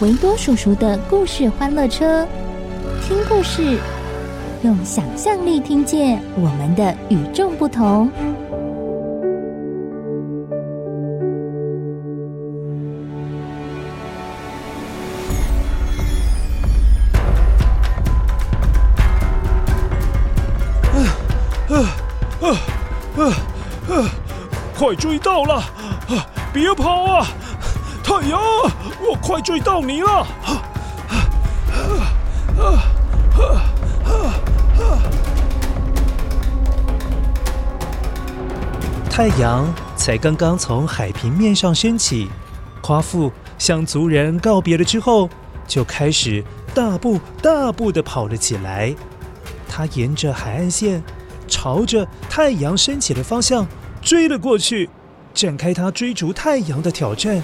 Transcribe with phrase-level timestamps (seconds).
[0.00, 2.26] 维多叔叔的故事欢乐车，
[3.02, 3.78] 听故事，
[4.62, 8.10] 用想象力听见我们的与众不同。
[20.92, 20.98] 啊
[21.70, 21.74] 啊
[22.42, 22.48] 啊
[23.16, 23.24] 啊
[23.88, 24.10] 啊！
[24.78, 25.54] 快追到了！
[25.54, 27.26] 啊，别跑啊！
[28.04, 28.38] 太阳，
[29.00, 30.26] 我快追到你了！
[39.10, 42.28] 太阳才刚刚从海平面上升起，
[42.82, 45.28] 夸父向族人告别了之后，
[45.66, 48.94] 就开始大步大步的跑了起来。
[49.68, 51.02] 他沿着海岸线，
[51.48, 53.66] 朝着太阳升起的方向。
[54.02, 54.88] 追了过去，
[55.34, 57.42] 展开他追逐太阳的挑战。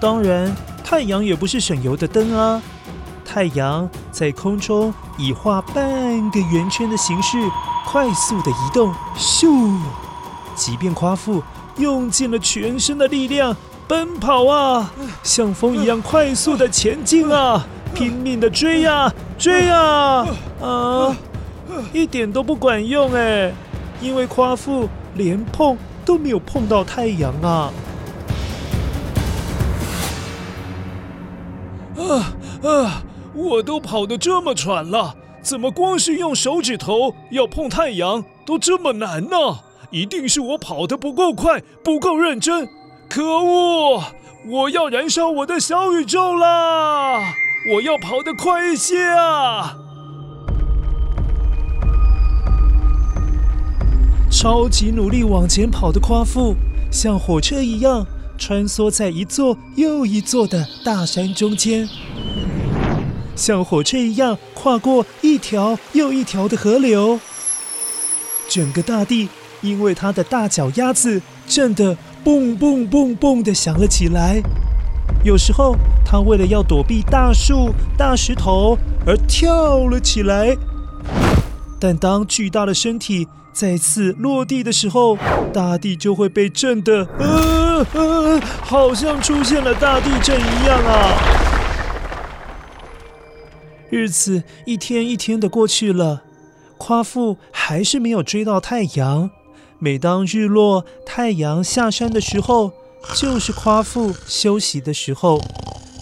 [0.00, 2.60] 当然，太阳也不是省油的灯啊。
[3.24, 7.38] 太阳在空中以画半个圆圈的形式
[7.86, 9.78] 快速的移动，咻！
[10.56, 11.42] 即便夸父
[11.76, 13.56] 用尽了全身的力量。
[13.86, 14.90] 奔跑啊，
[15.22, 20.26] 像风一样快速的前进啊， 拼命的追呀追呀，
[20.62, 21.16] 啊，
[21.92, 23.52] 一点都不管用哎，
[24.00, 27.72] 因为夸父连碰都没有碰到太阳啊。
[31.98, 32.32] 啊
[32.62, 33.02] 啊！
[33.34, 39.36] 我都跑得这么喘了，怎么光是用手指头要碰太阳都这么难呢？
[39.90, 42.68] 一定是我跑得不够快，不够认真。
[43.08, 44.02] 可恶！
[44.46, 47.34] 我要燃烧我的小宇宙啦！
[47.74, 49.76] 我要跑得快一些啊！
[54.40, 56.56] 超级努力往前跑的夸父，
[56.90, 58.06] 像火车一样
[58.38, 61.86] 穿梭在一座又一座的大山中间，
[63.36, 67.20] 像火车一样跨过一条又一条的河流。
[68.48, 69.28] 整个大地
[69.60, 71.94] 因为他的大脚丫子震得。
[72.24, 74.42] 蹦蹦蹦蹦的响了起来。
[75.22, 80.56] 有时候，他为了要躲避大树、大石头而跳了起来。
[81.78, 85.18] 但当巨大的身体再次落地的时候，
[85.52, 91.14] 大地就会被震得，呃呃，好像出现了大地震一样啊！
[93.90, 96.22] 日子一天一天的过去了，
[96.78, 99.30] 夸父还是没有追到太阳。
[99.78, 102.72] 每当日落、太阳下山的时候，
[103.14, 105.40] 就是夸父休息的时候。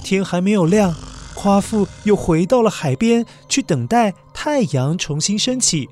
[0.04, 0.94] 天还没有亮，
[1.34, 5.88] 夸父又回到了海边去等待太阳重新升起。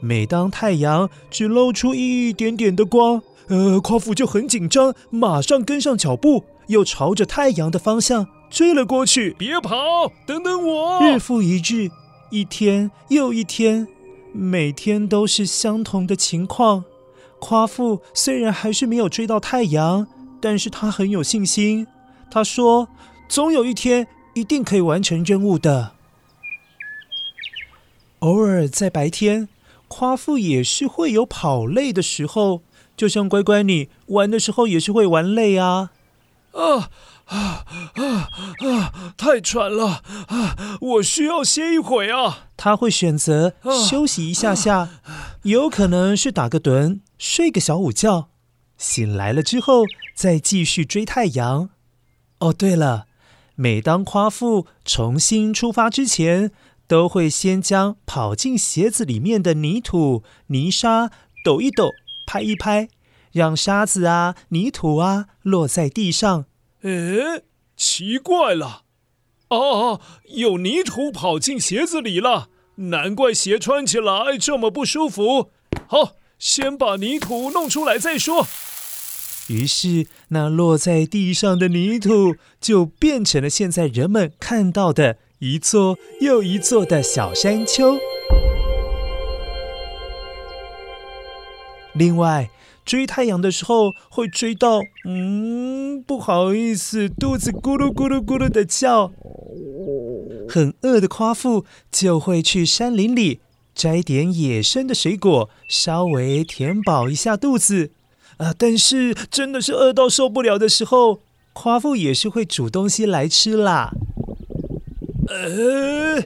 [0.00, 9.34] 每当太阳只露出一点点的光，呃，夸父就很紧张，马上跟上脚步，又朝着太阳的方向追了过去。
[9.38, 9.76] 别跑，
[10.26, 11.00] 等等我！
[11.02, 11.90] 日复一日，
[12.30, 13.88] 一天又一天。
[14.32, 16.84] 每天都是相同的情况。
[17.38, 20.06] 夸父虽然还是没有追到太阳，
[20.42, 21.86] 但是他很有信心。
[22.30, 22.88] 他说
[23.30, 25.92] ：“总有一天一定可以完成任务的。”
[28.20, 29.48] 偶尔在白天，
[29.88, 32.62] 夸父也是会有跑累的时候，
[32.96, 35.90] 就像乖乖你玩的时候也是会玩累啊。
[36.52, 36.90] 啊
[37.26, 38.30] 啊啊
[38.60, 39.14] 啊！
[39.16, 40.78] 太喘了啊！
[40.80, 42.48] 我需要歇一会啊。
[42.56, 43.52] 他会选择
[43.86, 44.88] 休息一下下，
[45.42, 48.28] 有可能是打个盹，睡个小午觉，
[48.78, 49.84] 醒来了之后
[50.14, 51.68] 再继续追太阳。
[52.38, 53.06] 哦，对了，
[53.54, 56.52] 每当夸父重新出发之前，
[56.86, 61.10] 都会先将跑进鞋子里面的泥土、泥沙
[61.44, 61.90] 抖一抖、
[62.26, 62.88] 拍一拍，
[63.32, 66.46] 让沙子啊、泥土啊落在地上。
[66.82, 67.42] 诶，
[67.76, 68.82] 奇怪了，
[69.48, 70.00] 哦，
[70.36, 75.50] 有泥土跑进鞋子里了，难怪鞋穿起来这么不舒服。
[75.88, 78.46] 好，先把泥土弄出来再说。
[79.48, 87.98] 于是，那落在地上的泥土就变成了现在人们看到的一座又一座的小山丘。
[91.92, 92.50] 另外，
[92.86, 99.12] 追太阳的时候会追到，嗯，不好意思，肚子咕噜咕噜咕噜的叫。
[100.48, 103.40] 很饿的夸父就会去山林里
[103.74, 107.90] 摘点野生的水果，稍微填饱一下肚子。
[108.38, 108.54] 啊！
[108.56, 111.20] 但是真的是饿到受不了的时候，
[111.52, 113.92] 夸父也是会煮东西来吃啦。
[115.28, 116.22] 呃，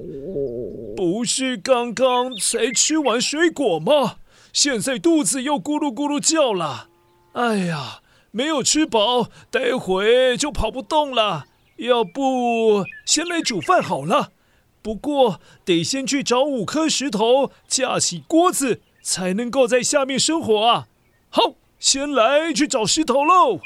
[0.96, 4.16] 不是刚刚才吃完水果吗？
[4.52, 6.88] 现在肚子又咕噜咕噜叫了。
[7.32, 8.00] 哎呀，
[8.30, 11.46] 没有吃饱，待会就跑不动了。
[11.76, 14.32] 要不先来煮饭好了。
[14.82, 20.88] 不过得先去找五颗石头，架起锅子，才能够在下面生火啊。
[21.28, 21.54] 好。
[21.80, 23.58] 先来去找石头喽！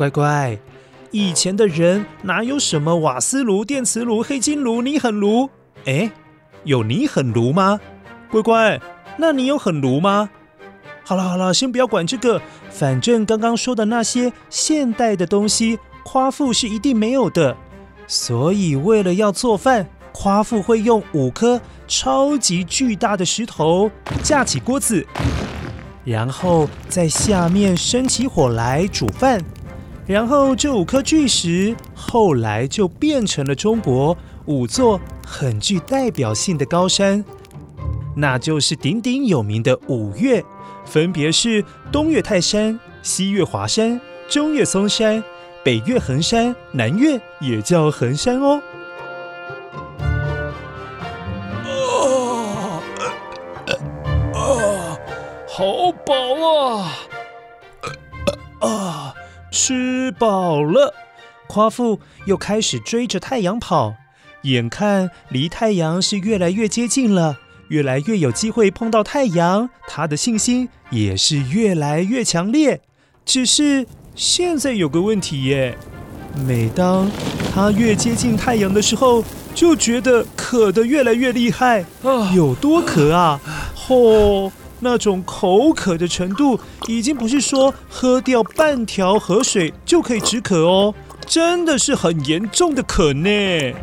[0.00, 0.58] 乖乖，
[1.10, 5.50] 以前的人哪有什么瓦斯炉、电磁炉、黑金炉、泥很炉？
[5.84, 6.10] 哎，
[6.64, 7.78] 有泥很炉吗？
[8.30, 8.80] 乖乖，
[9.18, 10.30] 那你有很炉吗？
[11.04, 17.54] 好了好了，先不要管这个，反正刚刚说的那些现代的东西，夸父是一定没有的。
[18.06, 19.86] 所以为了要做饭。
[20.12, 23.88] 夸父会用五颗超级巨大的石头
[24.24, 25.06] 架起锅子，
[26.04, 29.40] 然后在下面生起火来煮饭。
[30.10, 37.24] 然后这五颗巨石后来就变成了中国五座很具代表性的高山，
[38.16, 40.44] 那就是鼎鼎有名的五岳，
[40.84, 45.22] 分别是东岳泰山、西岳华山、中岳嵩山、
[45.62, 48.60] 北岳恒山、南岳也叫恒山哦。
[55.46, 56.14] 好饱
[56.48, 56.96] 啊！
[58.60, 59.14] 啊，
[59.50, 60.94] 吃饱了，
[61.48, 63.94] 夸父又开始追着太阳跑，
[64.42, 67.38] 眼看离太阳是越来越接近了，
[67.68, 72.80] 越来越有机会碰到太阳，他的信心也是越来越强烈。
[73.24, 75.76] 只是现在有个问题耶，
[76.46, 77.10] 每当
[77.52, 79.24] 他越接近太阳的时候，
[79.54, 82.30] 就觉得渴得越来越厉害啊！
[82.32, 83.40] 有多渴啊？
[83.74, 84.52] 吼！
[84.80, 90.94] 那种口渴的程度，已经不是说喝掉半条河水就可以止渴哦，
[91.26, 93.74] 真的是很严重的渴呢。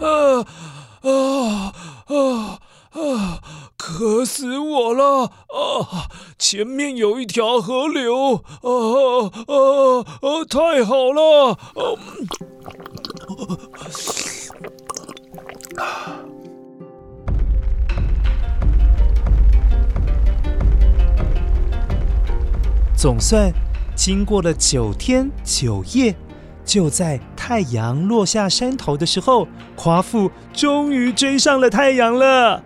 [0.00, 0.44] 啊
[1.02, 1.72] 啊
[2.06, 2.58] 啊
[2.90, 3.40] 啊！
[3.76, 6.08] 渴死我了啊！
[6.38, 8.70] 前面有一条河流啊
[9.46, 10.44] 啊啊！
[10.48, 11.82] 太好了啊！
[22.96, 23.52] 总算
[23.94, 26.16] 经过了九天九夜，
[26.64, 32.62] 就在太阳落下山头的时候，夸父终于追上了太阳了。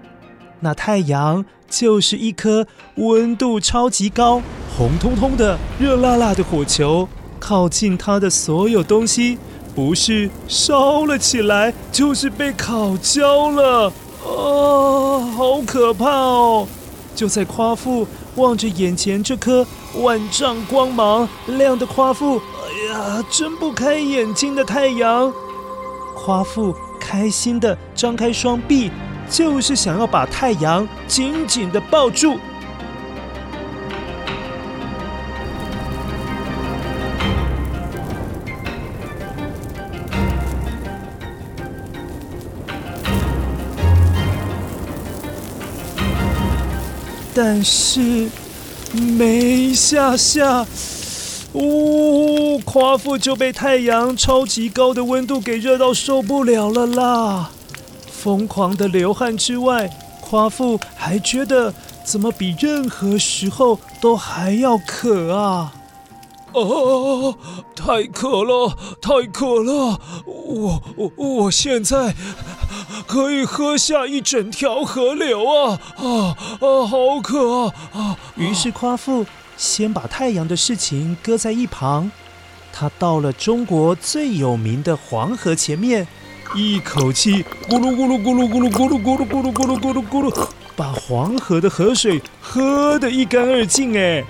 [0.60, 4.40] 那太阳就是一颗温度超级高、
[4.76, 7.08] 红彤彤的、热辣辣的火球，
[7.40, 9.38] 靠近它的所有东西。
[9.78, 13.86] 不是烧了起来，就是被烤焦了，
[14.24, 16.66] 啊，好可怕哦！
[17.14, 18.04] 就在夸父
[18.34, 19.64] 望着眼前这颗
[20.02, 25.32] 万丈光芒亮的夸父，哎呀，睁不开眼睛的太阳。
[26.16, 28.90] 夸父开心的张开双臂，
[29.30, 32.36] 就是想要把太阳紧紧的抱住。
[47.40, 48.28] 但是
[48.90, 50.66] 没下下，
[51.52, 57.50] 呜、哦，夸父就被太阳超级高的温度给热到受不了了啦！
[58.10, 59.88] 疯狂的流汗之外，
[60.20, 65.74] 夸父还觉得怎么比任何时候都还要渴啊！
[66.52, 67.36] 哦，
[67.76, 70.00] 太渴了，太渴了！
[70.26, 72.16] 我我我现在
[73.08, 76.86] 可以喝下一整条河流啊啊啊！
[76.86, 78.16] 好渴啊啊！
[78.36, 79.24] 于是夸父
[79.56, 82.10] 先把太阳的事情搁在一旁，
[82.70, 86.06] 他到了中国最有名的黄河前面，
[86.54, 93.98] 一口气咕噜咕噜咕噜咕噜咕噜咕噜咕噜咕噜咕噜咕噜，把黄河的河水喝得一干二净。
[93.98, 94.22] 哎。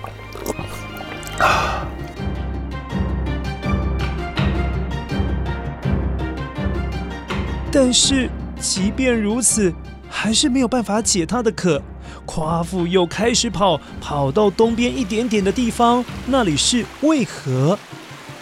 [7.71, 8.27] 但是，
[8.59, 9.73] 即便如此，
[10.09, 11.81] 还是没有办法解他的渴。
[12.25, 17.77] 夸父又开始跑，跑到东边一点点的地方，那里是渭河，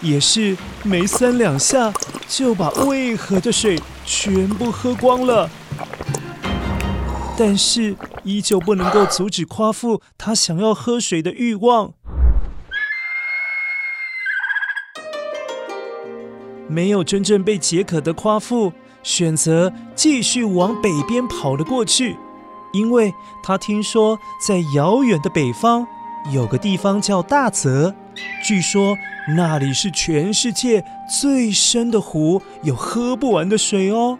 [0.02, 1.94] 也是没三两下
[2.28, 5.50] 就把渭河的水全部喝光了。
[7.38, 11.94] 但是，依旧不能够阻止夸父他想要喝水的欲望。
[16.68, 18.74] 没有真正被解渴的夸父。
[19.08, 22.18] 选择继续往北边跑了过去，
[22.74, 25.88] 因为他听说在遥远的北方
[26.34, 27.96] 有个地方叫大泽，
[28.44, 28.98] 据说
[29.38, 30.84] 那里是全世界
[31.22, 34.20] 最深的湖，有喝不完的水哦。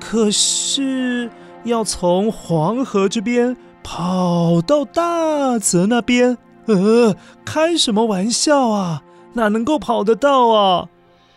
[0.00, 1.30] 可是
[1.62, 7.14] 要从黄河这边跑到大泽那边，呃，
[7.44, 9.04] 开什么玩笑啊？
[9.34, 10.88] 哪能够跑得到啊？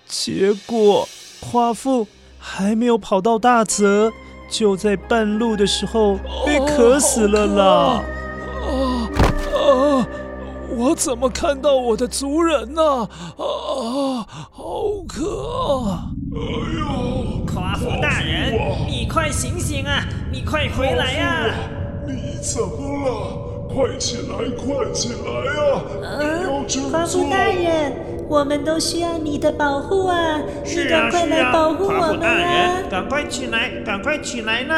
[0.08, 1.08] 结果
[1.40, 2.08] 夸父。
[2.40, 4.12] 还没有跑到大泽，
[4.50, 8.04] 就在半路的时候被渴死了啦！
[8.64, 9.10] 啊
[9.54, 10.08] 啊！
[10.76, 12.82] 我怎么看到我的族人呢？
[12.82, 16.06] 啊，好渴啊！
[16.34, 16.40] 哎
[16.80, 17.46] 呦！
[17.46, 18.54] 夸父大人，
[18.88, 20.06] 你快醒醒啊！
[20.32, 21.54] 你快回来呀！
[22.08, 22.70] 你怎么
[23.06, 23.70] 了？
[23.74, 25.82] 快起来，快起来呀！
[26.02, 28.09] 嗯，夸父大人。
[28.30, 30.40] 我们都需要你的保护啊！
[30.64, 32.84] 你赶快来保护我们啊！
[32.88, 34.76] 赶快起来，赶快起来呢！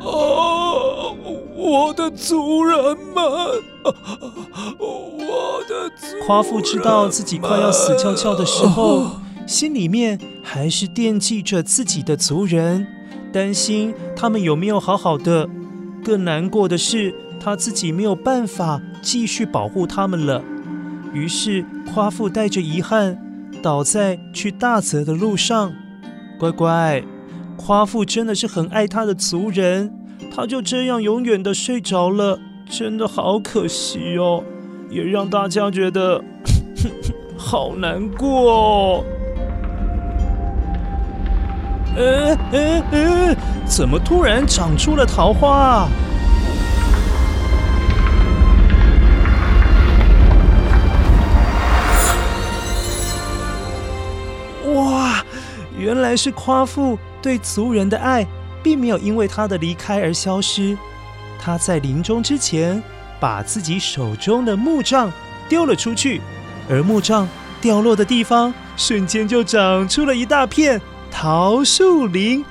[0.00, 1.16] 哦，
[1.56, 2.78] 我的族人
[3.14, 3.24] 们，
[4.78, 6.24] 我的族人。
[6.24, 9.10] 夸父知道自己快要死翘翘的时候，
[9.44, 12.86] 心里面还是惦记着自己的族人，
[13.32, 15.48] 担心他们有没有好好的。
[16.04, 20.40] 更难过的是，他自己没有办法继续保护他们了。
[21.14, 23.16] 于是，夸父带着遗憾
[23.62, 25.72] 倒在去大泽的路上。
[26.40, 27.02] 乖乖，
[27.56, 29.94] 夸父真的是很爱他的族人，
[30.34, 34.42] 他就这样永远的睡着了，真的好可惜哦，
[34.90, 36.22] 也让大家觉得
[37.38, 39.04] 好难过哦。
[41.96, 45.48] 呃呃呃，怎么突然长出了桃花？
[45.48, 45.88] 哇，
[55.76, 58.26] 原来是夸父对族人的爱，
[58.62, 60.76] 并没有因为他的离开而消失。
[61.40, 62.82] 他在临终之前，
[63.20, 65.12] 把自己手中的木杖
[65.48, 66.20] 丢了出去，
[66.70, 67.28] 而木杖
[67.60, 72.44] 掉落的地方，瞬间就长出了一大片桃树林。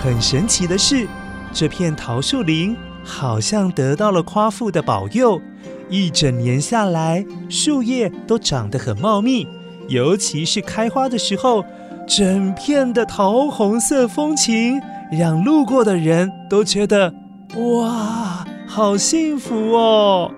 [0.00, 1.06] 很神奇的是，
[1.52, 5.42] 这片桃树林好像得到了夸父的保佑，
[5.90, 9.46] 一整年下来，树叶都长得很茂密。
[9.88, 11.64] 尤其是开花的时候，
[12.06, 14.78] 整片的桃红色风情，
[15.10, 17.14] 让路过的人都觉得
[17.56, 20.30] 哇，好幸福哦！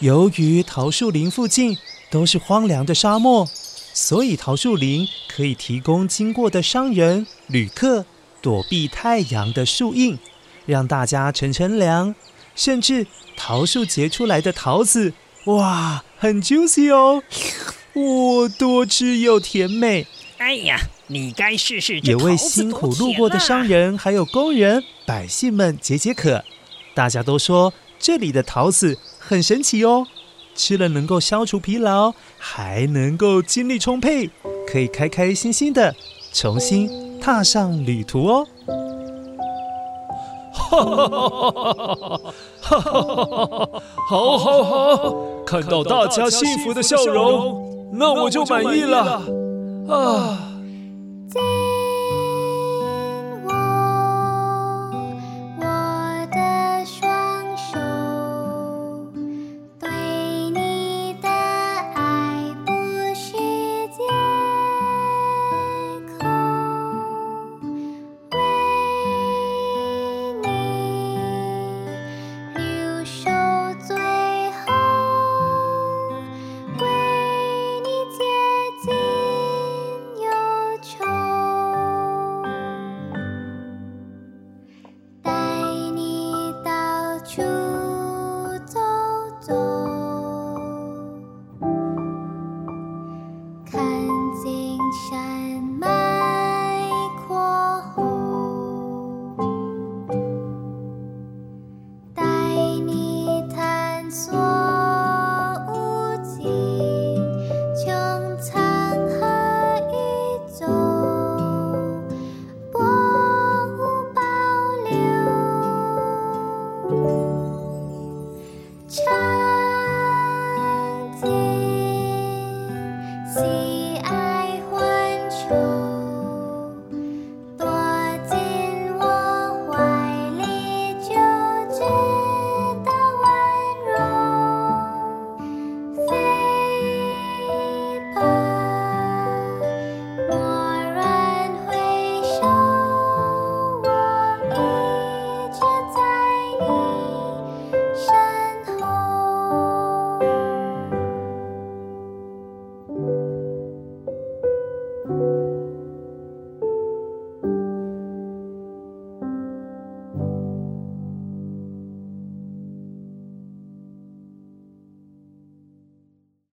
[0.00, 1.76] 由于桃树林附近
[2.10, 3.46] 都是荒凉的沙漠，
[3.92, 8.04] 所以桃树林可以提供经过的商人、旅客。
[8.40, 10.18] 躲避太阳的树荫，
[10.66, 12.14] 让大家乘乘凉。
[12.56, 13.06] 甚至
[13.36, 17.22] 桃树结出来的桃子，哇，很 juicy 哦，
[17.94, 20.06] 哇，多汁又甜美。
[20.36, 22.00] 哎呀，你该试试。
[22.00, 26.44] 也为辛苦路过的商人、还有工人、百姓们解解渴。
[26.94, 30.06] 大家都说这里的桃子很神奇哦，
[30.54, 34.28] 吃了能够消除疲劳，还能够精力充沛，
[34.66, 35.94] 可以开开心心的
[36.32, 37.09] 重新。
[37.20, 38.46] 踏上旅途哦！
[40.52, 41.74] 哈哈哈
[42.60, 43.70] 哈哈哈！
[44.08, 49.22] 好，好，好，看到大家幸福的笑容，那我就满意了
[49.88, 50.38] 啊！